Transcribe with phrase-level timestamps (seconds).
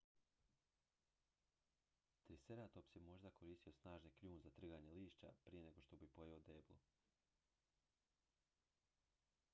[2.23, 6.79] triceratops je možda koristio snažni kljun za trganje lišća prije nego što bi pojeo deblo